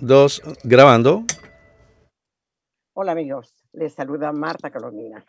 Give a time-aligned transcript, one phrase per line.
[0.00, 1.24] dos, grabando.
[2.94, 5.24] Hola amigos, les saluda Marta Colomina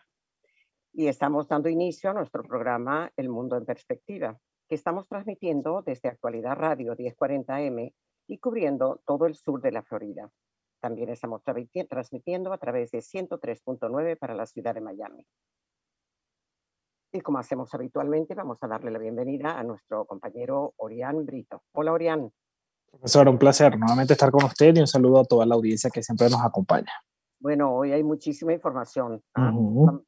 [0.92, 6.08] y estamos dando inicio a nuestro programa El Mundo en Perspectiva, que estamos transmitiendo desde
[6.08, 7.92] Actualidad Radio 1040M
[8.28, 10.30] y cubriendo todo el sur de la Florida.
[10.80, 15.26] También estamos transmitiendo a través de 103.9 para la ciudad de Miami.
[17.12, 21.62] Y como hacemos habitualmente, vamos a darle la bienvenida a nuestro compañero Orián Brito.
[21.72, 22.32] Hola Orián.
[22.90, 26.02] Profesor, un placer nuevamente estar con usted y un saludo a toda la audiencia que
[26.02, 26.92] siempre nos acompaña.
[27.38, 29.22] Bueno, hoy hay muchísima información.
[29.34, 29.52] ¿ah?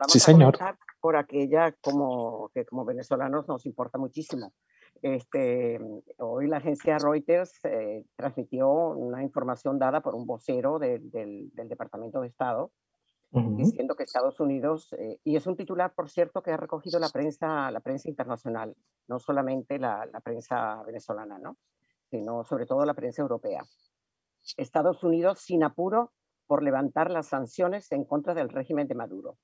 [0.08, 0.58] sí, señor.
[1.00, 4.52] por aquella como, que como venezolanos nos importa muchísimo.
[5.02, 5.78] Este,
[6.18, 12.20] hoy la agencia Reuters eh, transmitió una información dada por un vocero del, del Departamento
[12.20, 12.72] de Estado
[13.30, 17.10] diciendo que Estados Unidos, eh, y es un titular, por cierto, que ha recogido la
[17.10, 18.74] prensa, la prensa internacional,
[19.06, 21.56] no solamente la, la prensa venezolana, ¿no?
[22.10, 23.62] Sino sobre todo la prensa europea.
[24.56, 26.12] Estados Unidos sin apuro
[26.46, 29.38] por levantar las sanciones en contra del régimen de Maduro.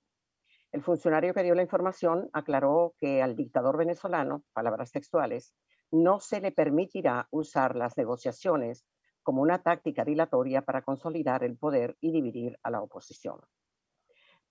[0.73, 5.55] El funcionario que dio la información aclaró que al dictador venezolano, palabras textuales,
[5.93, 8.85] no se le permitirá usar las negociaciones
[9.23, 13.41] como una táctica dilatoria para consolidar el poder y dividir a la oposición.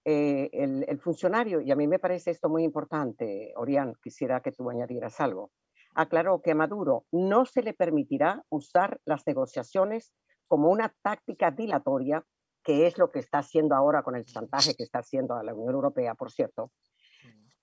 [0.06, 4.70] Eh, el, funcionario, y a mí me parece esto muy importante, Orián, quisiera que tú
[4.70, 5.52] añadieras algo,
[5.96, 10.14] aclaró que a Maduro no se le permitirá usar las negociaciones
[10.48, 12.26] como una táctica dilatoria,
[12.64, 15.54] que es lo que está haciendo ahora con el chantaje que está haciendo a la
[15.54, 16.72] Unión Europea, por cierto.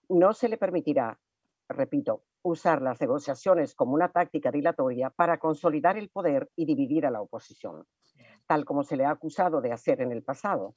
[0.08, 1.18] No se le permitirá,
[1.68, 7.10] repito, usar las negociaciones como una táctica dilatoria para consolidar el poder y dividir a
[7.10, 7.84] la oposición,
[8.46, 10.74] tal como se le ha acusado de hacer en el pasado.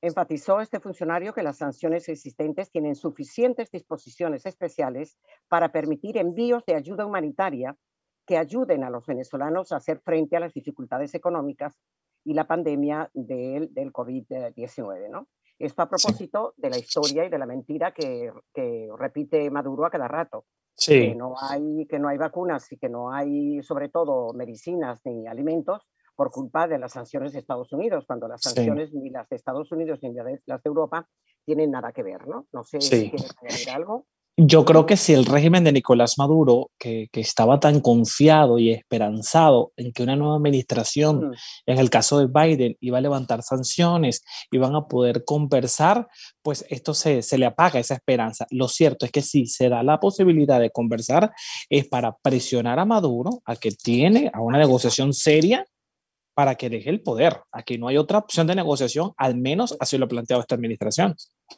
[0.00, 5.18] Enfatizó este funcionario que las sanciones existentes tienen suficientes disposiciones especiales
[5.48, 7.76] para permitir envíos de ayuda humanitaria
[8.24, 11.74] que ayuden a los venezolanos a hacer frente a las dificultades económicas
[12.24, 15.08] y la pandemia del, del COVID-19.
[15.10, 15.26] ¿no?
[15.58, 19.90] Esto a propósito de la historia y de la mentira que, que repite Maduro a
[19.90, 20.44] cada rato.
[20.74, 21.08] Sí.
[21.08, 25.26] Que, no hay, que no hay vacunas y que no hay, sobre todo, medicinas ni
[25.26, 25.88] alimentos
[26.18, 29.70] por culpa de las sanciones de Estados Unidos, cuando las sanciones ni las de Estados
[29.70, 30.12] Unidos ni
[30.46, 31.08] las de Europa
[31.44, 32.48] tienen nada que ver, ¿no?
[32.52, 34.04] No sé si quieres añadir algo.
[34.36, 38.72] Yo creo que si el régimen de Nicolás Maduro, que, que, estaba tan confiado y
[38.72, 41.36] esperanzado en que una nueva administración,
[41.66, 46.08] en el caso de Biden, iba a levantar sanciones, iban a poder conversar,
[46.42, 48.44] pues esto se, se, le apaga esa esperanza.
[48.50, 51.32] Lo cierto es que si se da la posibilidad de conversar,
[51.68, 55.64] es para presionar a Maduro a que tiene a una negociación seria
[56.38, 57.40] para que deje el poder.
[57.50, 61.16] Aquí no hay otra opción de negociación, al menos así lo ha planteado esta administración.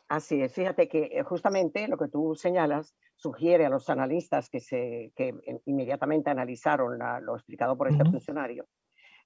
[0.09, 4.59] Así es, fíjate que eh, justamente lo que tú señalas sugiere a los analistas que,
[4.59, 5.35] se, que
[5.67, 8.69] inmediatamente analizaron lo explicado por este funcionario,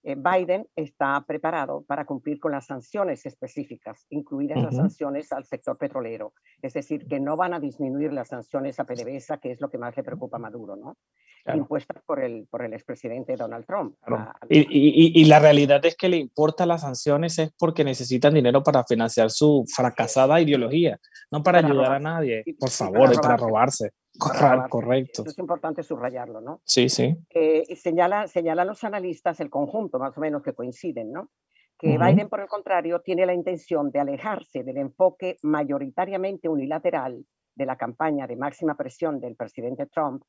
[0.07, 5.79] eh, Biden está preparado para cumplir con las sanciones específicas, incluidas las sanciones al sector
[5.79, 6.35] petrolero.
[6.61, 9.79] Es decir, que no van a disminuir las sanciones a PDVSA, que es lo que
[9.79, 10.99] más le preocupa a Maduro, ¿no?
[11.55, 13.97] Impuestas por el, por el expresidente Donald Trump.
[14.49, 18.63] y, y, y, la realidad es que le importa las sanciones es porque necesitan dinero
[18.63, 20.99] para financiar su fracasada ideología,
[21.31, 23.91] no para, ayudar a nadie, por favor, para, para robarse.
[24.19, 25.25] Correcto.
[25.27, 26.61] es importante subrayarlo, ¿no?
[26.65, 27.17] Sí, sí.
[27.31, 31.31] Eh, señala, señalan los analistas el conjunto, más o menos, que coinciden, ¿no?
[31.77, 37.27] Que Biden, por el contrario, tiene la intención de alejarse del enfoque mayoritariamente unilateral
[37.57, 40.23] de la campaña de máxima presión del presidente Trump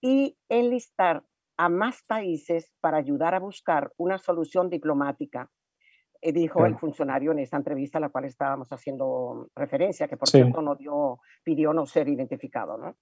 [0.00, 1.24] y enlistar
[1.56, 5.50] a más países para ayudar a buscar una solución diplomática
[6.24, 10.26] eh, dijo el funcionario en esta entrevista a la cual estábamos haciendo referencia, que por
[10.26, 12.78] cierto no dio, pidió no ser identificado.
[12.78, 12.96] ¿no?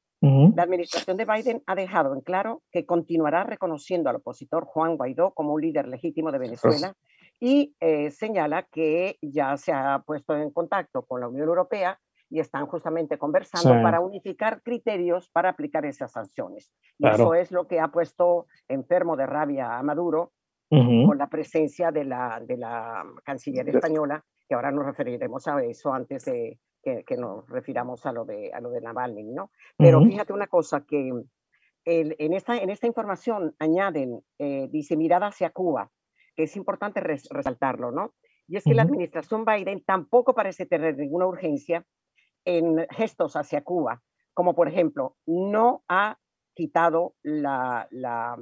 [0.56, 5.30] La administración de Biden ha dejado en claro que continuará reconociendo al opositor Juan Guaidó
[5.34, 6.96] como un líder legítimo de Venezuela
[7.38, 12.40] y eh, señala que ya se ha puesto en contacto con la Unión Europea y
[12.40, 16.72] están justamente conversando para unificar criterios para aplicar esas sanciones.
[16.98, 20.32] Y eso es lo que ha puesto enfermo de rabia a Maduro,
[20.72, 25.92] con la presencia de la, de la canciller española, que ahora nos referiremos a eso
[25.92, 29.50] antes de que, que nos refiramos a lo de, a lo de Navalny, ¿no?
[29.76, 31.12] Pero fíjate una cosa, que
[31.84, 35.90] el, en, esta, en esta información añaden, eh, dice, mirada hacia Cuba,
[36.34, 38.14] que es importante resaltarlo, ¿no?
[38.48, 41.86] Y es que la administración Biden tampoco parece tener ninguna urgencia
[42.44, 44.02] en gestos hacia Cuba,
[44.34, 46.18] como por ejemplo, no ha
[46.54, 48.36] quitado la, la,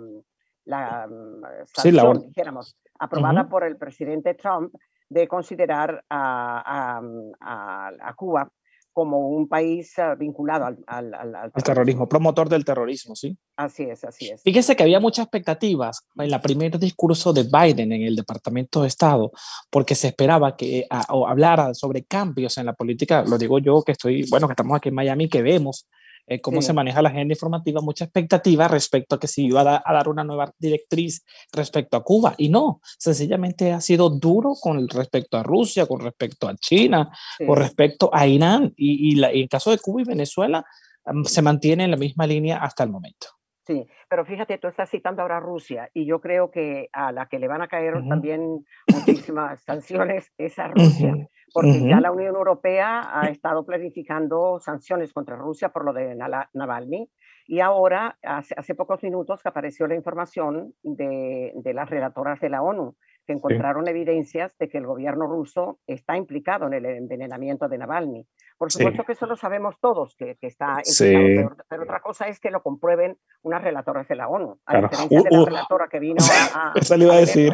[0.70, 4.72] la mm, sanción, dijéramos, aprobada por el presidente Trump
[5.08, 7.00] de considerar a,
[7.40, 8.48] a, a, Cuba
[8.92, 12.08] como un país ah, vinculado al, al, al, terrorismo.
[12.08, 13.36] promotor del terrorismo, ¿sí?
[13.56, 14.42] Así es, así es.
[14.42, 18.88] Fíjese que había muchas expectativas en el primer discurso de Biden en el Departamento de
[18.88, 19.32] Estado,
[19.68, 23.92] porque se esperaba que o hablara sobre cambios en la política, lo digo yo que
[23.92, 25.88] estoy, bueno, que estamos aquí en Miami, que vemos
[26.30, 29.92] eh, cómo se maneja la agenda informativa, mucha expectativa respecto a que se iba a,
[29.92, 32.36] dar una nueva directriz respecto a Cuba.
[32.38, 37.10] Y no, sencillamente ha sido duro con respecto a Rusia, con respecto a China,
[37.44, 38.72] con respecto a Irán.
[38.76, 40.64] Y, y, en el caso de Cuba y Venezuela
[41.04, 43.39] mm, se mantiene en la misma línea hasta el momento.
[43.70, 47.26] Sí, pero fíjate, tú estás citando ahora a Rusia y yo creo que a la
[47.26, 51.14] que le van a caer también muchísimas sanciones es a Rusia
[51.54, 56.16] porque ya la Unión Europea ha estado planificando sanciones contra Rusia por lo de
[56.52, 57.08] Navalny
[57.46, 62.62] y ahora, hace, hace pocos minutos, apareció la información de, de las relatoras de la
[62.62, 62.96] ONU
[63.30, 68.26] que encontraron evidencias de que el gobierno ruso está implicado en el envenenamiento de Navalny.
[68.58, 72.40] Por supuesto que eso lo sabemos todos, que, que está implicado, pero, otra cosa es
[72.40, 76.16] que lo comprueben unas relatoras de la ONU, a diferencia de la relatora que vino
[76.54, 77.52] a, a, decir.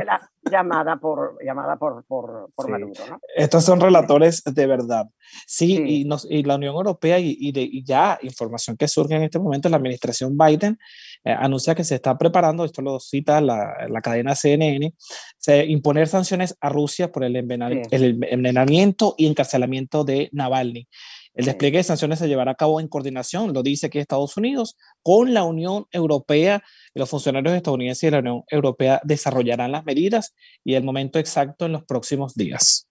[0.51, 3.07] Llamada por, llamada por, por, por Maduro.
[3.11, 3.21] ¿no?
[3.35, 5.07] Estos son relatores de verdad.
[5.47, 9.15] Sí, Y, nos, y, la Unión Europea y, y, de, y, ya información que surge
[9.15, 10.79] en este momento, la administración Biden
[11.25, 14.95] eh, anuncia que se está preparando, esto lo cita la, la cadena CNN,
[15.39, 20.89] se imponer sanciones a Rusia por el, envenenamiento y encarcelamiento de Navalny.
[21.37, 24.75] El despliegue de sanciones se llevará a cabo en coordinación, lo dice que Estados Unidos,
[25.03, 26.63] con la Unión Europea.
[26.95, 30.35] Los funcionarios estadounidenses y la Unión Europea desarrollarán las medidas
[30.65, 32.89] y el momento exacto en los próximos días.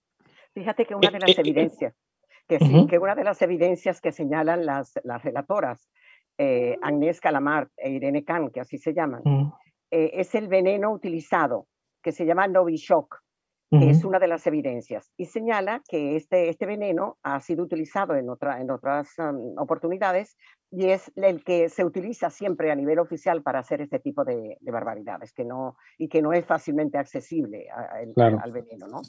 [0.54, 1.94] Fíjate que una de las eh, eh, evidencias,
[2.46, 2.58] que,
[2.88, 5.88] que una de las evidencias que señalan las, las relatoras,
[6.38, 9.22] eh, Agnès Calamar e Irene Khan, que así se llaman,
[9.90, 11.66] es el veneno utilizado
[12.00, 13.25] que se llama Novichok,
[13.70, 18.14] que es una de las evidencias, y señala que este, este veneno ha sido utilizado
[18.14, 19.14] en, otra, en otras
[19.58, 20.36] oportunidades
[20.70, 24.58] y es el que se utiliza siempre a nivel oficial para hacer este tipo de,
[24.60, 27.66] barbaridades que no, y que no es fácilmente accesible
[28.16, 28.86] al veneno.
[28.88, 29.00] ¿no?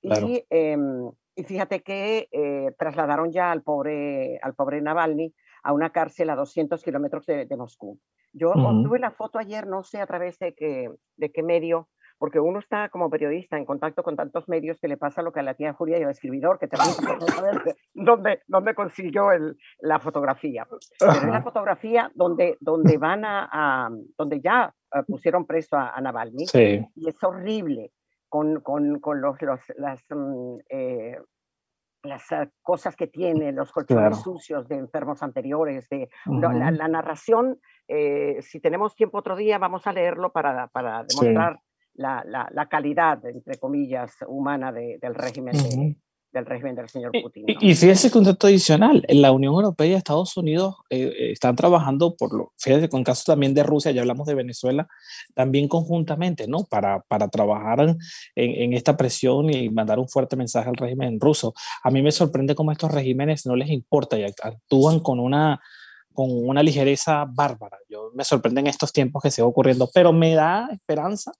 [0.00, 5.90] Y, em, y, fíjate que eh, trasladaron ya al pobre, al pobre Navalny a una
[5.90, 7.98] cárcel a 200 kilómetros de, Moscú.
[8.32, 11.88] Yo tuve la foto ayer, no sé a través de qué, de qué medio,
[12.18, 15.40] porque uno está como periodista en contacto con tantos medios que le pasa lo que
[15.40, 16.94] a la tía Julia y al escribidor, que también
[17.34, 20.66] saber dónde, dónde consiguió el, la fotografía.
[20.98, 26.46] Pero es la fotografía donde, donde van a, donde ya eh, pusieron preso a, Navalny,
[26.52, 27.92] y es horrible
[28.28, 31.18] con, con, con los, los, las, mm, eh,
[32.02, 37.60] las eh, cosas que tiene, los colchones sucios de enfermos anteriores, de la, narración.
[38.40, 41.60] si tenemos tiempo otro día, vamos a leerlo para, para demostrar
[41.98, 45.54] la, la, la calidad, entre comillas, humana del régimen
[46.30, 47.46] del régimen del señor Putin.
[47.48, 51.32] Y, fíjese que un dato adicional, en la Unión Europea y Estados Unidos eh, eh,
[51.32, 54.86] están trabajando, por lo, fíjese con caso también de Rusia, ya hablamos de Venezuela,
[55.34, 56.64] también conjuntamente, ¿no?
[56.64, 57.96] Para, para trabajar en,
[58.34, 61.54] en, esta presión y mandar un fuerte mensaje al régimen ruso.
[61.82, 65.60] A mí me sorprende cómo estos regímenes no les importa y actúan con una
[66.12, 67.78] con una ligereza bárbara.
[67.88, 71.32] Yo me sorprende en estos tiempos que sigue ocurriendo, pero me da esperanza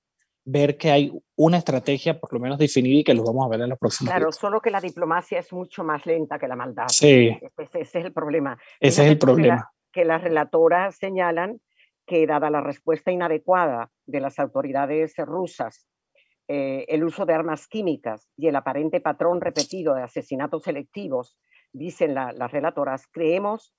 [0.50, 3.60] ver que hay una estrategia por lo menos definida y que los vamos a ver
[3.60, 6.86] en los próximos Claro, solo que la diplomacia es mucho más lenta que la maldad.
[6.88, 7.38] Sí.
[7.58, 8.58] Ese, es el problema.
[8.80, 9.70] Ese es el problema.
[9.92, 11.60] Que, las relatoras señalan
[12.06, 15.86] que dada la respuesta inadecuada de las autoridades rusas,
[16.48, 21.36] eh, el uso de armas químicas y el aparente patrón repetido de asesinatos selectivos,
[21.72, 23.74] dicen las relatoras, creemos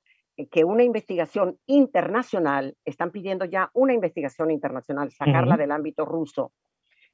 [0.47, 6.53] que una investigación internacional, están pidiendo ya una investigación internacional, sacarla del ámbito ruso,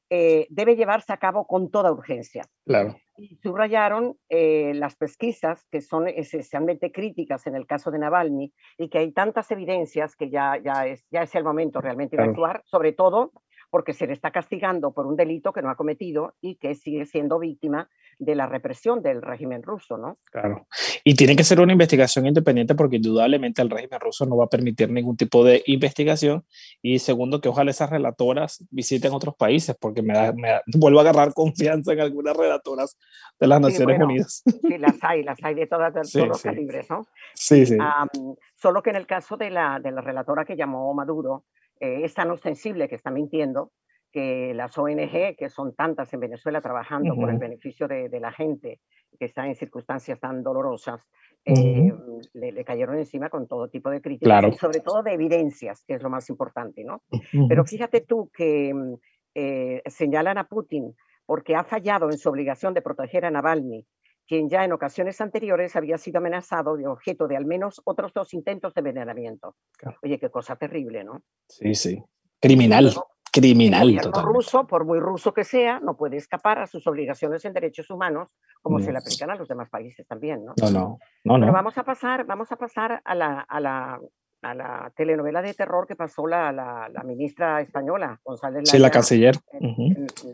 [0.10, 2.44] eh, debe llevarse a cabo con toda urgencia.
[2.64, 2.96] Claro.
[3.18, 8.90] Y subrayaron eh, las pesquisas que son esencialmente críticas en el caso de Navalny y
[8.90, 12.62] que hay tantas evidencias que ya, ya, es, ya es el momento realmente de actuar,
[12.66, 13.32] sobre todo
[13.76, 17.06] porque se le está castigando por un delito que no ha cometido y que sigue
[17.06, 17.90] siendo víctima
[18.20, 20.18] de la represión del régimen ruso, ¿no?
[20.32, 20.66] Claro.
[21.04, 24.50] Y tiene que ser una investigación independiente porque indudablemente el régimen ruso no va a
[24.50, 26.46] permitir ningún tipo de investigación.
[26.82, 31.02] Y segundo, que ojalá esas relatoras visiten otros países porque me, da, me vuelvo a
[31.02, 32.98] agarrar confianza en algunas relatoras
[33.38, 34.42] de las Naciones Unidas.
[34.46, 37.06] Sí, las hay, las hay de, todas, de todos los calibres, ¿no?
[37.34, 37.78] Sí, sí.
[38.56, 41.44] solo que en el caso de la, de la relatora que llamó Maduro,
[41.80, 43.72] eh, es tan ostensible que está mintiendo
[44.12, 48.80] que las ONG, que son tantas en Venezuela trabajando por el beneficio de, la gente
[49.20, 51.02] que está en circunstancias tan dolorosas,
[51.44, 51.92] eh,
[52.34, 56.02] le, cayeron encima con todo tipo de críticas, y sobre todo de evidencias, que es
[56.02, 57.02] lo más importante, ¿no?
[57.50, 58.94] Pero fíjate tú que mm,
[59.36, 63.86] eh, señalan a Putin porque ha fallado en su obligación de proteger a Navalny
[64.28, 68.34] quien ya en ocasiones anteriores había sido amenazado de objeto de al menos otros dos
[68.34, 69.56] intentos de envenenamiento.
[70.04, 71.22] Oye, qué cosa terrible, ¿no?
[71.48, 72.04] Sí, sí.
[72.40, 72.94] Criminal.
[73.32, 73.90] criminal.
[73.90, 77.90] El ruso, por muy ruso que sea, no puede escapar a sus obligaciones en derechos
[77.90, 78.30] humanos,
[78.62, 80.54] como se le aplican a los demás países también, ¿no?
[80.62, 81.40] No, no, no.
[81.40, 84.00] Pero vamos a pasar, vamos a pasar a la, a la,
[84.42, 88.90] a la telenovela de terror que pasó la, la, la ministra española, González Sí, la
[88.90, 89.36] canciller.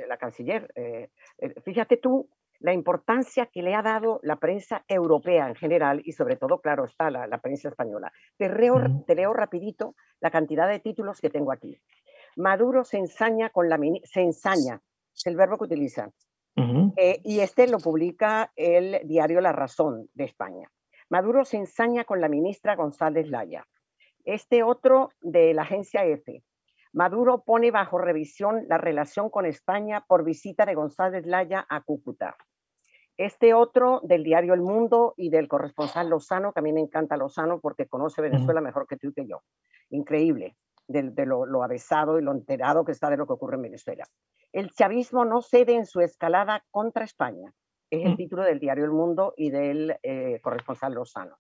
[0.08, 0.72] La canciller.
[0.76, 2.30] Eh, eh, fíjate tú
[2.62, 6.86] la importancia que le ha dado la prensa europea en general y sobre todo, claro,
[6.86, 8.12] está la, la prensa española.
[8.38, 11.82] Te, te leo rapidito la cantidad de títulos que tengo aquí.
[12.36, 14.82] Maduro se ensaña con la se ensaña,
[15.14, 16.12] es el verbo que utiliza.
[16.98, 20.70] Eh, y este lo publica el diario La Razón de España.
[21.10, 23.66] Maduro se ensaña con la ministra González Laya.
[24.26, 26.44] Este otro de la agencia EFE.
[26.94, 32.36] Maduro pone bajo revisión la relación con España por visita de González Laya a Cúcuta.
[33.18, 37.18] Este otro del diario El Mundo y del corresponsal Lozano, que a mí me encanta
[37.18, 39.42] Lozano porque conoce Venezuela mejor que tú y que yo.
[39.90, 40.56] Increíble
[40.88, 44.06] de, lo, lo, avesado y lo enterado que está de lo que ocurre en Venezuela.
[44.52, 47.54] El chavismo no cede en su escalada contra España.
[47.90, 48.18] Es el mm.
[48.18, 51.38] título del diario El Mundo y del eh, corresponsal Lozano.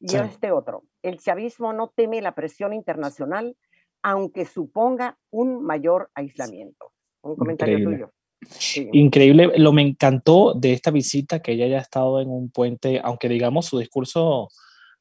[0.00, 3.56] Y este otro, el chavismo no teme la presión internacional,
[4.02, 6.92] aunque suponga un mayor aislamiento.
[7.22, 8.12] Un comentario tuyo.
[8.92, 13.28] Increíble, lo me encantó de esta visita que ella haya estado en un puente, aunque
[13.28, 14.48] digamos su discurso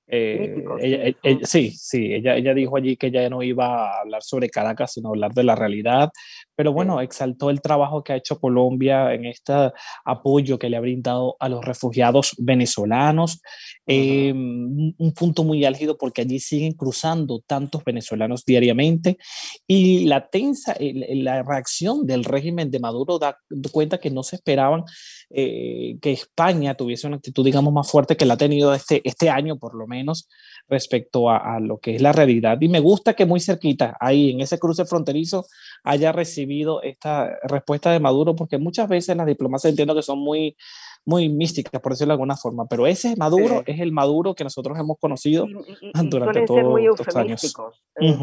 [0.07, 4.93] eh, sí, sí, ella, ella dijo allí que ella no iba a hablar sobre Caracas,
[4.93, 6.11] sino hablar de la realidad,
[6.55, 9.71] pero bueno, exaltó el trabajo que ha hecho Colombia en este
[10.05, 13.41] apoyo que le ha brindado a los refugiados venezolanos,
[13.87, 19.17] em, un punto muy álgido porque allí siguen cruzando tantos venezolanos diariamente.
[19.67, 23.37] Y la tensa, la reacción del régimen de Maduro da
[23.71, 24.83] cuenta que no se esperaban
[25.29, 29.29] eh, que España tuviese una actitud, digamos, más fuerte que la ha tenido este, este
[29.29, 29.92] año, por lo menos,
[30.67, 32.57] respecto a, a lo que es la realidad.
[32.61, 35.45] Y me gusta que muy cerquita, ahí en ese cruce fronterizo,
[35.83, 40.55] haya recibido esta respuesta de Maduro, porque muchas veces las diplomacias entiendo que son muy,
[41.05, 44.77] muy místicas, por decirlo de alguna forma, pero ese Maduro es el Maduro que nosotros
[44.79, 45.47] hemos conocido
[46.05, 47.55] durante todos muy estos años.
[47.99, 48.17] Eh,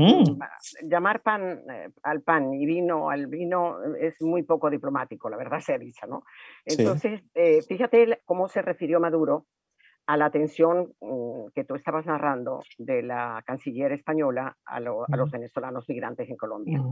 [0.83, 5.61] llamar pan eh, al pan y vino al vino es muy poco diplomático, la verdad
[5.61, 6.25] sea dicha, ¿no?
[6.65, 9.47] Entonces, eh, fíjate cómo se refirió Maduro
[10.11, 15.89] a la atención mm, que tú estabas narrando de la canciller española a, los venezolanos
[15.89, 16.83] migrantes en Colombia.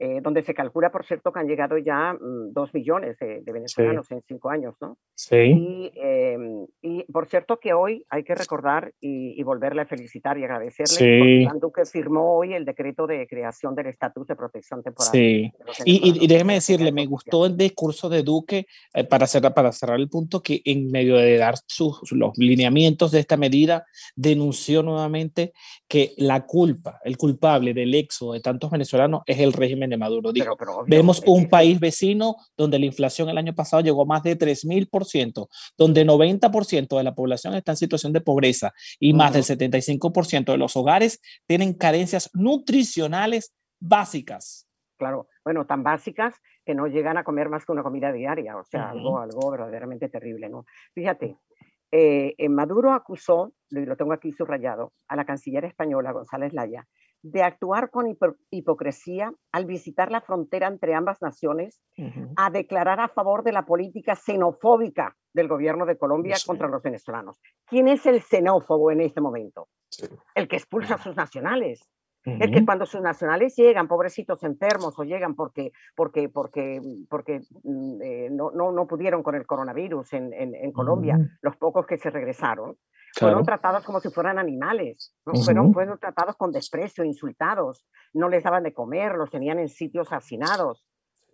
[0.00, 4.10] Eh, donde se calcula, por cierto, que han llegado ya mm, dos millones de, venezolanos
[4.10, 4.98] en cinco años, ¿no?
[5.14, 5.92] Sí.
[5.94, 10.86] Em, y, por cierto que hoy hay que recordar y, volverle a felicitar y agradecerle,
[10.86, 11.44] sí.
[11.44, 15.12] porque Duque firmó hoy el decreto de creación del estatus de protección temporal.
[15.12, 15.52] Sí.
[15.84, 20.00] Y, y, déjeme decirle, me gustó el discurso de Duque, eh, para, cerrar, para cerrar
[20.00, 23.86] el punto, que en medio de dar sus, los lineamientos de esta medida,
[24.16, 25.52] denunció nuevamente
[25.86, 30.32] que la culpa, el culpable del éxodo de tantos venezolanos es el régimen de Maduro.
[30.32, 34.38] Dijo, vemos un país vecino donde la inflación el año pasado llegó a más de
[34.38, 40.52] 3.000%, donde 90% de la población está en situación de pobreza y más del 75%
[40.52, 44.68] de los hogares tienen carencias nutricionales básicas.
[44.96, 48.64] Claro, bueno, tan básicas que no llegan a comer más que una comida diaria, o
[48.64, 50.64] sea, algo, algo verdaderamente terrible, ¿no?
[50.94, 51.36] Fíjate,
[51.92, 56.86] eh, Maduro acusó, lo tengo aquí subrayado, a la canciller española González Laya
[57.24, 58.06] de actuar con
[58.50, 61.80] hipocresía al visitar la frontera entre ambas naciones,
[62.36, 67.40] a declarar a favor de la política xenofóbica del gobierno de Colombia contra los venezolanos.
[67.66, 69.68] ¿Quién es el xenófobo en este momento?
[70.34, 71.88] El que expulsa a sus nacionales.
[72.26, 78.02] El que cuando sus nacionales llegan, pobrecitos enfermos, o llegan porque, porque, porque, porque mm,
[78.02, 82.08] eh, no, no, no, pudieron con el coronavirus en, en, Colombia, los pocos que se
[82.08, 82.76] regresaron,
[83.14, 85.34] fueron tratados como si fueran animales, ¿no?
[85.34, 90.12] fueron, fueron tratados con desprecio, insultados, no les daban de comer, los tenían en sitios
[90.12, 90.84] hacinados.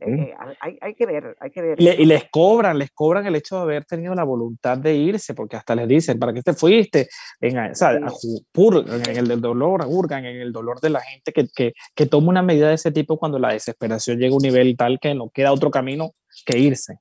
[0.02, 1.80] Eh, hay, hay, que ver, hay que ver.
[1.80, 5.56] Y, les cobran, les cobran el hecho de haber tenido la voluntad de irse, porque
[5.56, 7.08] hasta les dicen, ¿para qué te fuiste?
[7.38, 11.74] En, o sea, en el dolor, hurgan en el dolor de la gente que, que,
[11.94, 14.98] que, toma una medida de ese tipo cuando la desesperación llega a un nivel tal
[14.98, 16.12] que no queda otro camino
[16.46, 16.98] que irse.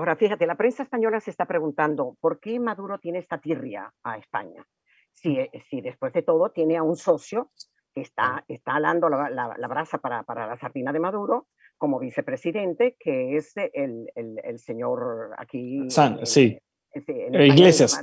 [0.00, 4.16] Ahora, fíjate, la prensa española se está preguntando, ¿por qué Maduro tiene esta tirria a
[4.16, 4.66] España?
[5.12, 7.50] Si, eh, si después de todo tiene a un socio
[7.94, 12.96] que está, está alando la, la, brasa para, para, la sardina de Maduro como vicepresidente,
[12.98, 15.90] que es el, el, el señor aquí.
[15.90, 16.58] San, sí.
[16.94, 18.02] Iglesias.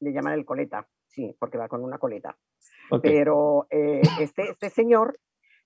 [0.00, 2.36] Le llaman, el coleta, sí, porque va con una coleta.
[3.00, 5.18] Pero eh, este, este señor,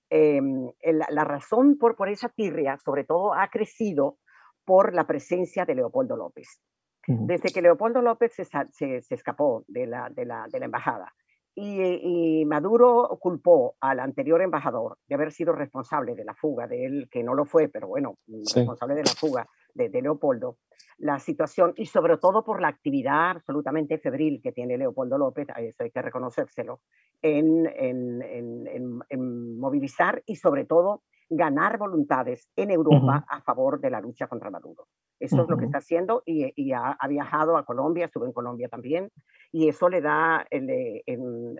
[0.08, 4.18] em, la razón por, por esa tirria, sobre todo, ha crecido
[4.64, 6.60] por la presencia de Leopoldo López.
[7.04, 11.12] Desde que Leopoldo López se, se, escapó de la, de la, de la embajada
[11.54, 17.08] y, Maduro culpó al anterior embajador de haber sido responsable de la fuga de él,
[17.10, 18.16] que no lo fue, pero bueno,
[18.54, 20.58] responsable de la fuga de, Leopoldo,
[20.98, 25.60] la situación, y sobre todo por la actividad absolutamente febril que tiene Leopoldo López, a
[25.60, 26.80] eso hay que reconocérselo,
[27.20, 31.02] en, en movilizar y sobre todo
[31.34, 34.86] ganar voluntades en Europa a favor de la lucha contra Maduro.
[35.18, 39.08] Eso es lo que está haciendo y, ha, viajado a Colombia, estuvo en Colombia también,
[39.52, 40.44] y eso le da,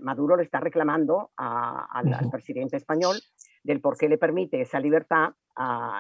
[0.01, 3.17] Maduro le está reclamando al, presidente español
[3.63, 5.35] del por qué le permite esa libertad,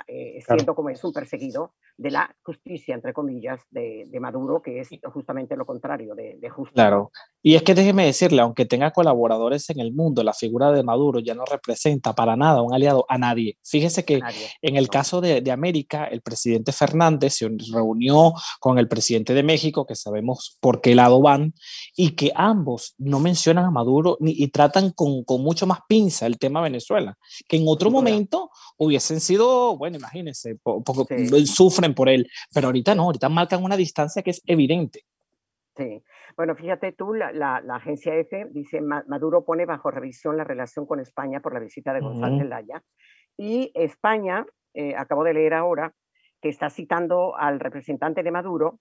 [0.06, 4.88] eh, siendo como es un perseguido de la justicia, entre comillas, de, Maduro, que es
[5.12, 6.84] justamente lo contrario de, de justicia.
[6.84, 7.10] Claro,
[7.44, 11.18] y es que déjeme decirle, aunque tenga colaboradores en el mundo, la figura de Maduro
[11.18, 13.58] ya no representa para nada un aliado a nadie.
[13.64, 14.20] Fíjese que
[14.62, 19.86] en el caso de, América, el presidente Fernández se reunió con el presidente de México,
[19.86, 21.52] que sabemos por qué lado van,
[21.96, 26.26] y que ambos no mencionan a Maduro ni, y tratan con, con mucho más pinza
[26.26, 27.18] el tema Venezuela,
[27.48, 29.41] que en otro momento hubiesen sido,
[29.76, 30.58] bueno, imagínense,
[31.46, 35.04] sufren por él, pero ahorita no, ahorita marcan una distancia que es evidente.
[35.76, 36.02] Sí,
[36.36, 41.00] bueno, fíjate tú, la, la, agencia EFE dice, Maduro pone bajo revisión la relación con
[41.00, 42.82] España por la visita de González Laya,
[43.36, 45.94] y España, eh, acabo de leer ahora,
[46.40, 48.80] que está citando al representante de Maduro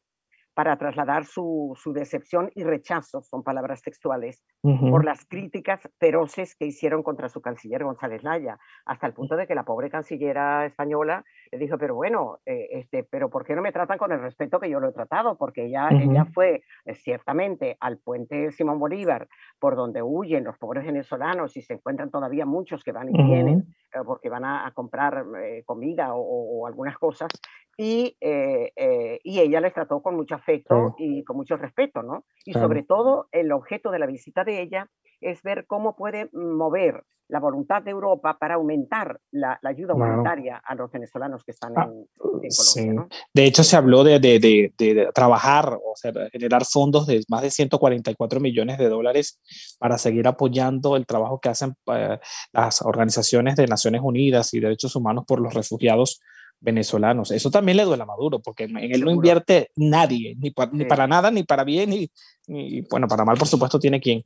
[0.53, 6.65] para trasladar su, su, decepción y rechazo, son palabras textuales, por las críticas feroces que
[6.65, 11.24] hicieron contra su canciller González Laya, hasta el punto de que la pobre cancillera española
[11.51, 14.60] le dijo, pero bueno, eh, este, pero ¿por qué no me tratan con el respeto
[14.60, 15.38] que yo lo he tratado?
[15.38, 19.27] Porque ella, ella fue eh, ciertamente al puente Simón Bolívar,
[19.60, 23.74] por donde huyen los pobres venezolanos y se encuentran todavía muchos que van y vienen,
[24.05, 25.25] porque van a, comprar
[25.65, 27.29] comida o, o, algunas cosas,
[27.77, 32.25] y, eh, eh, y, ella les trató con mucho afecto y con mucho respeto, ¿no?
[32.45, 34.89] Y sobre todo el objeto de la visita de ella
[35.21, 40.75] es ver cómo puede mover la voluntad de Europa para aumentar la, ayuda humanitaria a
[40.75, 43.07] los venezolanos que están ah, en, Colombia.
[43.33, 47.50] De hecho, se habló de, de, de, trabajar, o sea, generar fondos de más de
[47.50, 49.39] 144 millones de dólares
[49.79, 52.19] para seguir apoyando el trabajo que hacen eh,
[52.51, 56.19] las organizaciones de Naciones Unidas y Derechos Humanos por los refugiados
[56.61, 57.31] venezolanos.
[57.31, 61.07] Eso también le duele a Maduro, porque en él no invierte nadie, ni, ni para
[61.07, 64.24] nada, ni para bien, ni, bueno, para mal, por supuesto, tiene quien,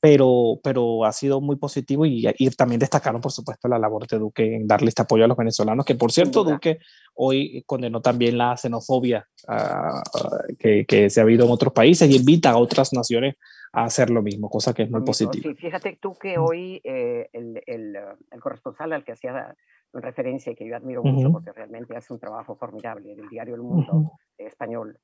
[0.00, 4.18] pero, pero ha sido muy positivo y, y, también destacaron, por supuesto, la labor de
[4.18, 6.78] Duque en darle este apoyo a los venezolanos, que por cierto, Duque
[7.14, 10.02] hoy condenó también la xenofobia ah,
[10.58, 13.36] que, que se ha habido en otros países y invita a otras naciones
[13.72, 15.42] a hacer lo mismo, cosa que es muy positiva.
[15.42, 17.96] Sí, fíjate tú que hoy eh, el, el,
[18.30, 19.54] el corresponsal al que hacía
[19.92, 23.62] referencia que yo admiro mucho porque realmente hace un trabajo formidable en el diario El
[23.62, 24.98] Mundo español,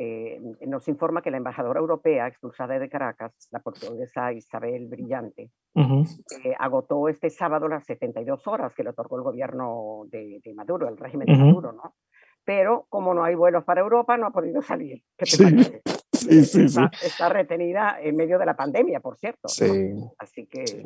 [0.00, 6.54] eh, nos informa que la embajadora europea expulsada de Caracas, la portuguesa Isabel Brillante, eh,
[6.56, 11.26] agotó este sábado las 72 horas que le otorgó el gobierno de, Maduro, el régimen
[11.26, 11.96] de Maduro, ¿no?
[12.44, 15.02] Pero como no hay vuelos para Europa, no ha podido salir.
[15.16, 15.82] ¿Qué te parece?
[16.12, 19.48] Sí, sí, está, está, retenida en medio de la pandemia, por cierto.
[19.48, 19.94] Sí.
[20.18, 20.84] Así que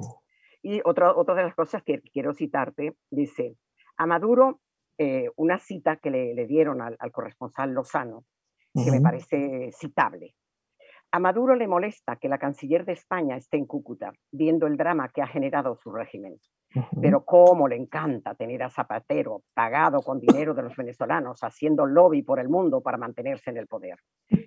[0.63, 3.57] y otra, otra de las cosas que quiero citarte, dice,
[3.97, 4.61] a Maduro,
[4.99, 8.25] eh, una cita que le, le dieron al, al, corresponsal Lozano,
[8.73, 10.35] que me parece citable.
[11.15, 15.11] A Maduro le molesta que la canciller de España esté en Cúcuta, viendo el drama
[15.11, 16.39] que ha generado su régimen.
[17.03, 22.23] Pero cómo le encanta tener a Zapatero pagado con dinero de los venezolanos, haciendo lobby
[22.23, 23.99] por el mundo para mantenerse en el poder.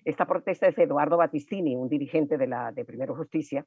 [0.04, 3.64] Esta protesta es de Eduardo Battistini, un dirigente de la de Primero Justicia,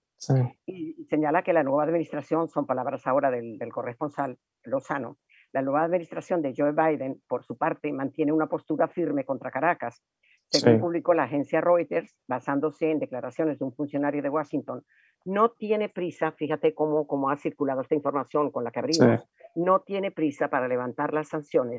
[0.67, 5.19] y, señala que la nueva administración, son palabras ahora del, del corresponsal Lozano,
[5.53, 10.03] la nueva administración de Joe Biden, por su parte, mantiene una postura firme contra Caracas,
[10.51, 14.85] según publicó la agencia Reuters, basándose en declaraciones de un funcionario de Washington,
[15.25, 19.81] no tiene prisa, fíjate cómo, cómo ha circulado esta información con la que abrimos, no
[19.81, 21.79] tiene prisa para levantar las sanciones,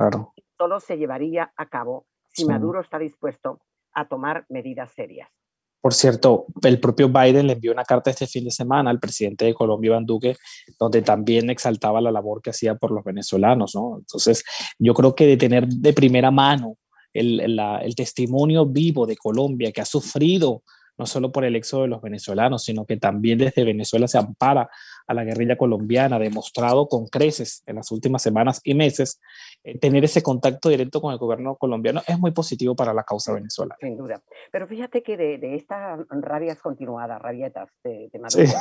[0.57, 3.61] solo se llevaría a cabo si Maduro está dispuesto
[3.93, 5.29] a tomar medidas serias.
[5.81, 9.45] Por cierto, el propio Biden le envió una carta este fin de semana al presidente
[9.45, 10.35] de Colombia, Iván Duque,
[10.77, 13.97] donde también exaltaba la labor que hacía por los venezolanos, ¿no?
[13.97, 14.43] Entonces,
[14.77, 16.75] yo creo que de tener de primera mano
[17.13, 20.63] el, el testimonio vivo de Colombia que ha sufrido
[20.99, 24.69] no solo por el éxodo de los venezolanos, sino que también desde Venezuela se ampara
[25.07, 29.21] a la guerrilla colombiana, demostrado con creces en las últimas semanas y meses,
[29.63, 33.33] eh, tener ese contacto directo con el gobierno colombiano es muy positivo para la causa
[33.33, 33.77] venezolana.
[33.79, 34.21] Sin duda.
[34.51, 38.51] Pero fíjate que de, de estas rabias continuadas, rabietas de, Maduro,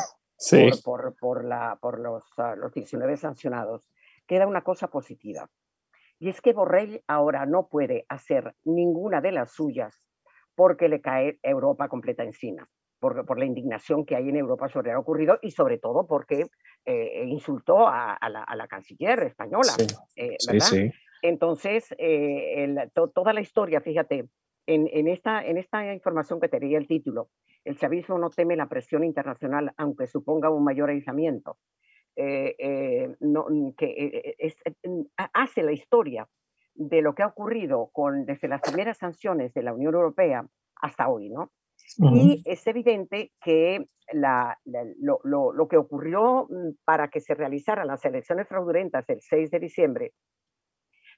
[0.84, 3.90] Por, por, la, por los, uh, los 19 sancionados,
[4.28, 5.50] queda una cosa positiva.
[6.18, 10.02] Y es que Borrell ahora no puede hacer ninguna de las suyas
[10.54, 14.92] porque le cae Europa completa encima, por, por la indignación que hay en Europa sobre
[14.92, 16.46] lo ocurrido y sobre todo porque
[16.84, 19.72] eh, insultó a, la, canciller española.
[20.16, 20.36] Eh,
[21.22, 24.28] Entonces, eh, toda la historia, fíjate,
[24.66, 27.30] en, esta, en esta información que tenía el título,
[27.64, 31.56] el chavismo no teme la presión internacional aunque suponga un mayor aislamiento.
[33.20, 34.36] No, que
[35.16, 36.28] hace la historia
[36.74, 40.46] de lo que ha ocurrido con, desde las primeras sanciones de la Unión Europea
[40.80, 41.50] hasta hoy, ¿no?
[41.98, 48.04] Y es evidente que la, lo, lo, que ocurrió mm, para que se realizaran las
[48.04, 50.12] elecciones fraudulentas del 6 de diciembre, eh,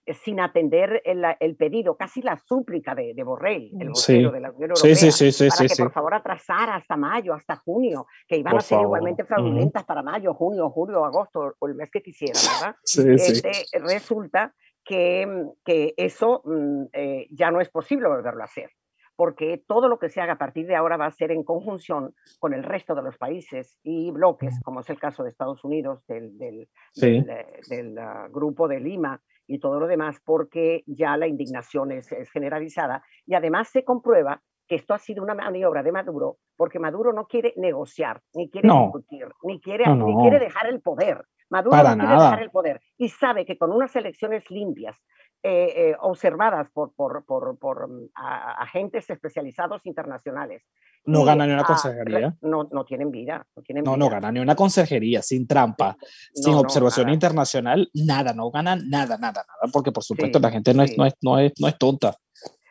[0.06, 4.50] sin atender el, el, pedido, casi la súplica de, de Borrell, el vocero de la
[4.50, 5.10] Unión Europea,
[5.50, 9.84] para que por favor atrasara hasta mayo, hasta junio, que iban a ser igualmente fraudulentas
[9.84, 12.76] para mayo, junio, julio, agosto o el mes que quisiera, ¿verdad?
[12.84, 18.70] Este, resulta que, que eso mm, eh, ya no es posible volverlo a hacer,
[19.16, 22.14] porque todo lo que se haga a partir de ahora va a ser en conjunción
[22.38, 26.04] con el resto de los países y bloques, como es el caso de Estados Unidos,
[26.06, 31.90] del, del, del, ah, grupo de Lima y todo lo demás, porque ya la indignación
[31.90, 33.02] es, generalizada.
[33.26, 37.26] Y además se comprueba que esto ha sido una maniobra de Maduro, porque Maduro no
[37.26, 41.24] quiere negociar, ni quiere discutir, ni quiere, ni quiere dejar el poder.
[41.50, 44.96] Maduro no quiere dejar el poder y sabe que con unas elecciones limpias,
[45.42, 50.62] eh, eh, observadas por, por, por, por mm, agentes especializados internacionales.
[51.06, 52.36] No gana ni una consejería.
[52.42, 53.46] No, no tienen vida.
[53.56, 55.96] No, tienen no, no gana ni una consejería, sin trampa,
[56.34, 60.82] sin observación internacional, nada, no gana nada, nada, nada, porque por supuesto la gente no,
[60.82, 62.14] es, no, es, no, es, no es tonta.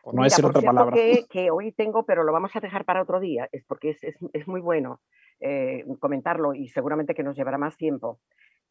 [0.03, 0.95] Por no decir otra palabra.
[0.95, 4.03] Que, que, hoy tengo, pero lo vamos a dejar para otro día, es porque es,
[4.03, 5.01] es, es muy bueno
[5.39, 8.19] eh, comentarlo y seguramente que nos llevará más tiempo.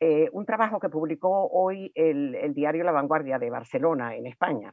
[0.00, 4.72] Eh, un trabajo que publicó hoy el, diario La Vanguardia de Barcelona, en España.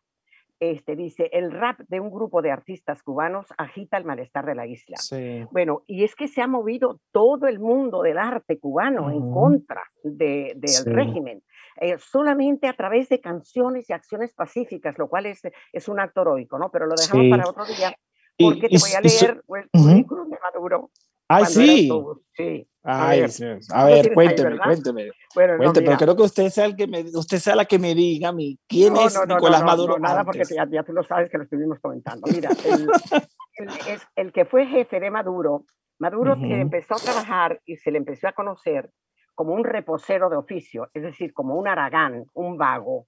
[0.59, 4.67] Este, dice, el rap de un grupo de artistas cubanos agita el malestar de la
[4.67, 4.95] isla.
[5.51, 9.83] Bueno, y es que se ha movido todo el mundo del arte cubano en contra
[10.03, 11.43] del régimen,
[11.81, 15.41] eh, solamente a través de canciones y acciones pacíficas, lo cual es,
[15.73, 16.71] es un acto heroico, ¿no?
[16.71, 17.93] Pero lo dejamos para otro día,
[18.37, 20.91] porque te voy a leer el currículum de Maduro
[21.27, 21.89] Ay, sí.
[22.33, 22.67] Sí.
[22.87, 23.25] Ay,
[23.73, 25.09] a ver, cuénteme, cuénteme.
[25.33, 27.95] Bueno, cuénteme, pero creo que usted sea, el que me, usted sea la que me
[27.95, 29.97] diga a mí quién es Nicolás Maduro.
[29.97, 32.27] nada, porque ya, ya, tú lo sabes que lo estuvimos comentando.
[32.31, 32.87] Mira, el,
[33.87, 35.65] el, el que fue jefe de Maduro,
[35.97, 38.91] Maduro empezó a trabajar y se le empezó a conocer
[39.33, 43.07] como un reposero de oficio, es decir, como un aragán, un vago,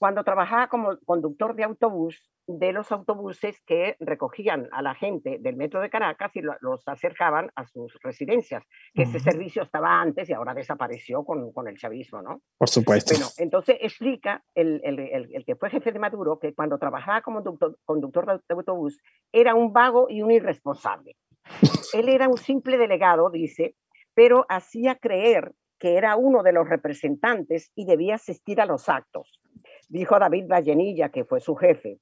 [0.00, 5.56] cuando trabajaba como conductor de autobús de los autobuses que recogían a la gente del
[5.56, 10.32] metro de Caracas y los acercaban a sus residencias, que ese servicio estaba antes y
[10.32, 12.40] ahora desapareció con, con, el chavismo, ¿no?
[12.56, 13.12] Por supuesto.
[13.12, 17.44] Bueno, entonces explica el, el, el, que fue jefe de Maduro que cuando trabajaba como
[17.44, 18.98] conductor, conductor de autobús
[19.30, 21.14] era un vago y un irresponsable.
[21.92, 23.76] Él era un simple delegado, dice,
[24.14, 29.40] pero hacía creer que era uno de los representantes y debía asistir a los actos.
[29.90, 31.98] Dijo David Vallenilla, que fue su jefe,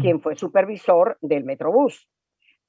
[0.00, 2.08] quien fue supervisor del Metrobús.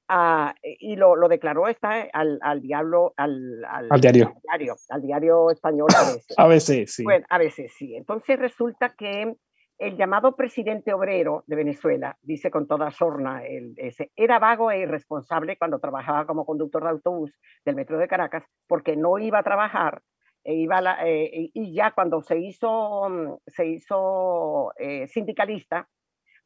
[0.08, 4.34] Ah, y lo, lo, declaró está al, al diablo, al, al, diario.
[4.42, 4.74] diario.
[4.88, 5.88] al diario español
[6.86, 7.04] sí.
[7.04, 7.94] Bueno, a veces, sí.
[7.94, 9.34] Entonces resulta que
[9.78, 14.80] el llamado presidente obrero de Venezuela, dice con toda sorna, el, ese, era vago e
[14.80, 17.32] irresponsable cuando trabajaba como conductor de autobús
[17.64, 20.02] del metro de Caracas, porque no iba a trabajar
[20.42, 25.88] e iba eh, y ya cuando se hizo, mm, se hizo eh, sindicalista,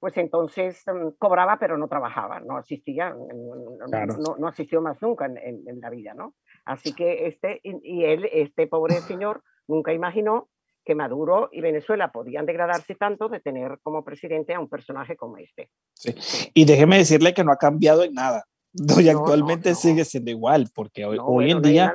[0.00, 5.38] pues entonces mm, cobraba pero no trabajaba, no asistía, no, no, asistió más nunca en,
[5.38, 6.35] en, la vida, ¿no?
[6.64, 10.48] Así que este, y él, este pobre señor, nunca imaginó
[10.85, 15.38] que Maduro y Venezuela podían degradarse tanto de tener como presidente a un personaje como
[15.38, 15.70] este.
[15.94, 16.14] Sí.
[16.52, 18.44] Y déjeme decirle que no ha cambiado en nada.
[19.00, 21.94] Y actualmente sigue siendo igual, porque hoy, hoy en día...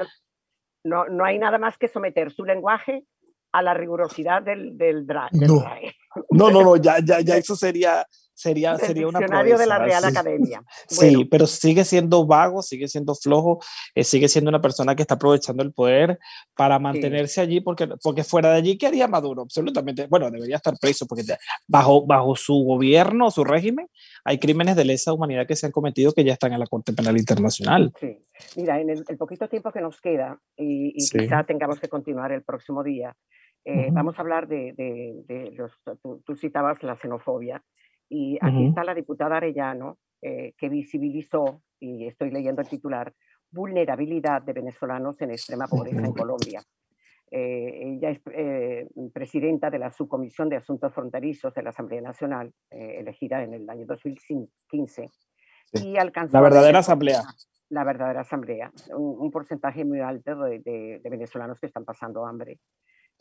[0.83, 3.05] no, no hay nada más que someter su lenguaje
[3.51, 5.63] a la rigurosidad del, del, drag, no.
[6.31, 6.51] no.
[6.51, 8.05] no, no, ya, ya, ya eso sería,
[8.39, 9.28] sería, sería una de
[9.67, 10.63] la Real Academia.
[10.88, 13.60] Sí, pero sigue siendo vago, sigue siendo flojo,
[13.93, 16.17] eh, sigue siendo una persona que está aprovechando el poder
[16.56, 19.41] para mantenerse allí, porque, porque fuera de allí, ¿qué haría Maduro?
[19.41, 21.23] Absolutamente, bueno, debería estar preso, porque
[21.67, 23.88] bajo, bajo su gobierno, su régimen,
[24.23, 26.93] hay crímenes de lesa humanidad que se han cometido que ya están en la Corte
[26.93, 27.91] Penal Internacional.
[27.99, 28.17] Sí,
[28.56, 32.43] mira, en el, poquito tiempo que nos queda, y, y quizá tengamos que continuar el
[32.43, 33.15] próximo día,
[33.65, 34.73] eh, vamos a hablar de,
[35.28, 35.71] de, los,
[36.02, 37.62] tú, citabas la xenofobia
[38.09, 43.13] y aquí está la diputada Arellano eh, que visibilizó, y estoy leyendo el titular,
[43.51, 46.61] vulnerabilidad de venezolanos en extrema pobreza en Colombia.
[47.31, 48.19] Eh, ella es
[49.13, 53.85] presidenta de la Subcomisión de Asuntos Fronterizos de la Asamblea Nacional, elegida en el año
[53.85, 55.09] 2015.
[55.73, 56.37] y alcanzó...
[56.37, 57.21] La verdadera asamblea.
[57.69, 58.71] La verdadera asamblea.
[58.95, 62.59] Un, porcentaje muy alto de, venezolanos que están pasando hambre.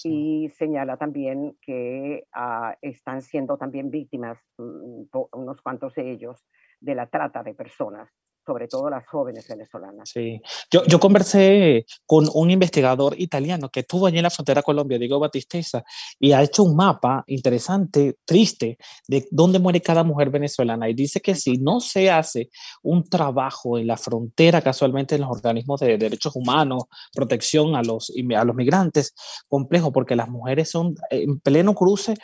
[0.04, 6.46] Y señala también que ah, están siendo también víctimas, mm, unos cuantos de ellos,
[6.80, 8.08] de la trata de personas
[8.48, 10.08] sobre todo las jóvenes venezolanas.
[10.08, 14.98] Sí, yo, yo conversé con un investigador italiano que estuvo allí en la frontera Colombia,
[14.98, 15.84] Diego Batisteza,
[16.18, 20.88] y ha hecho un mapa interesante, triste, de dónde muere cada mujer venezolana.
[20.88, 22.48] Y dice que si no se hace
[22.82, 28.10] un trabajo en la frontera, casualmente en los organismos de derechos humanos, protección a los,
[28.34, 29.14] a los migrantes,
[29.46, 32.14] complejo, porque las mujeres son en pleno cruce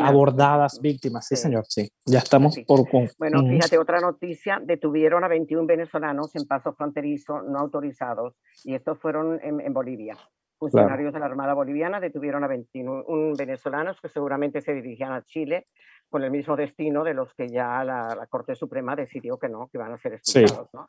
[0.00, 1.26] abordadas, víctimas.
[1.28, 1.90] Sí, señor, sí.
[2.06, 2.88] Ya estamos por...
[3.18, 8.34] Bueno, fíjate, otra noticia, detuvieron a 21 venezolanos en paso fronterizo no autorizados
[8.64, 10.16] y estos fueron en, Bolivia.
[10.58, 15.66] Funcionarios de la Armada Boliviana detuvieron a 21 venezolanos que seguramente se dirigían a Chile
[16.08, 19.78] con el mismo destino de los que ya la, Corte Suprema decidió que no, que
[19.78, 20.68] van a ser expulsados.
[20.72, 20.86] ¿no?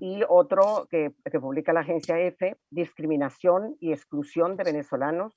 [0.00, 5.34] Y otro que, que, publica la agencia EFE, discriminación y exclusión de venezolanos,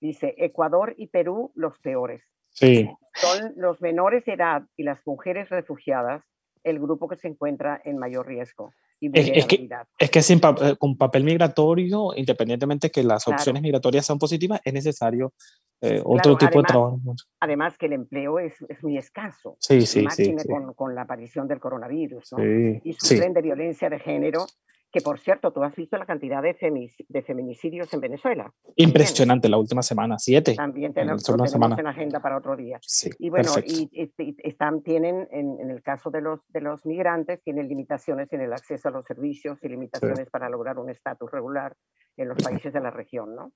[0.00, 2.22] dice Ecuador y Perú los peores.
[2.50, 2.90] Sí.
[3.14, 6.22] Son los menores de edad y las mujeres refugiadas
[6.64, 8.72] el grupo que se encuentra en mayor riesgo.
[9.00, 9.68] Y es, que,
[9.98, 14.74] es que sin eh, con papel migratorio, independientemente que las opciones migratorias sean positivas, es
[14.74, 15.32] necesario
[15.80, 17.00] eh, otro tipo de trabajo.
[17.40, 19.56] Además que el empleo es, es muy escaso.
[19.58, 22.32] Sí, sí, sí, con, con, la aparición del coronavirus.
[22.32, 22.44] ¿no?
[22.44, 24.46] y sufren de violencia de género
[24.92, 26.56] que por cierto, tú has visto la cantidad de,
[27.08, 28.52] de feminicidios en Venezuela.
[28.76, 30.54] Impresionante, la última semana, siete.
[30.54, 32.78] También tenemos, en, tenemos en agenda para otro día.
[32.82, 33.88] Sí, y bueno, y,
[34.38, 38.88] están, tienen, en, el caso de los, de los migrantes, tienen limitaciones en el acceso
[38.88, 41.76] a los servicios y limitaciones para lograr un estatus regular
[42.16, 43.52] en los países de la región, ¿no?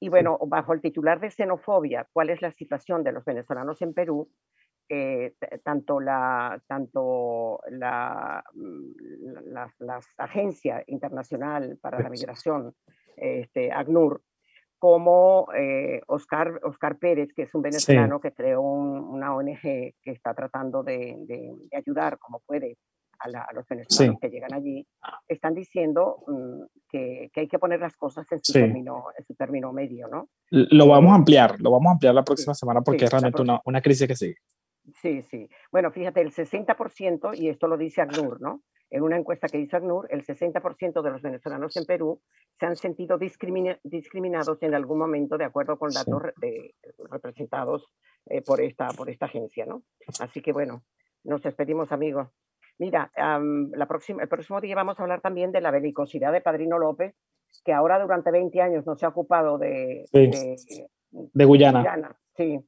[0.00, 3.94] Y bueno, bajo el titular de xenofobia, ¿cuál es la situación de los venezolanos en
[3.94, 4.28] Perú?
[4.94, 5.32] Eh,
[5.64, 12.74] tanto la tanto la, mm, la, agencia internacional para la migración
[13.16, 14.20] este, ACNUR
[14.78, 20.34] como eh, Oscar, Oscar Pérez, que es un venezolano que creó una ONG que está
[20.34, 22.76] tratando de, de, ayudar como puede
[23.18, 24.86] a, los venezolanos que llegan allí,
[25.26, 29.34] están diciendo mm, que, que, hay que poner las cosas en su, término, en su
[29.36, 30.28] término medio, ¿no?
[30.50, 33.58] Lo vamos a ampliar, lo vamos a ampliar la próxima semana porque es realmente una,
[33.64, 34.36] una crisis que sigue.
[35.00, 35.48] Sí, sí.
[35.70, 38.62] Bueno, fíjate, el 60%, y esto lo dice ACNUR, ¿no?
[38.90, 42.20] En una encuesta que hizo ACNUR, el 60% de los venezolanos en Perú
[42.58, 46.74] se han sentido discriminados en algún momento, de acuerdo con datos de,
[47.10, 47.86] representados
[48.26, 49.82] eh, por, esta, por esta agencia, ¿no?
[50.20, 50.82] Así que bueno,
[51.24, 52.28] nos despedimos, amigos.
[52.78, 56.78] Mira, la próxima, el próximo día vamos a hablar también de la belicosidad de Padrino
[56.78, 57.14] López,
[57.64, 62.16] que ahora durante 20 años no se ha ocupado de, de, Guyana.
[62.34, 62.58] Sí,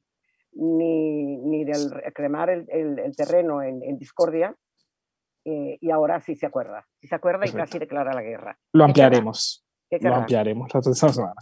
[0.55, 4.55] ni, ni del cremar el, el, terreno en, en discordia,
[5.45, 6.87] eh, y ahora sí se acuerda.
[6.99, 8.57] Sí se acuerda y casi declara la guerra.
[8.73, 9.63] Lo ampliaremos.
[9.91, 11.35] Lo ampliaremos la próxima semana.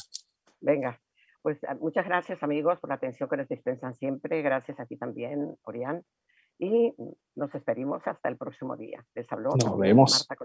[0.60, 1.00] Venga,
[1.42, 4.42] pues ah, muchas gracias amigos por la atención que nos dispensan siempre.
[4.42, 6.04] Gracias a ti también, Orián.
[6.60, 6.94] Y
[7.36, 9.04] nos esperimos hasta el próximo día.
[9.16, 10.28] Les habló nos vemos.
[10.30, 10.36] Marta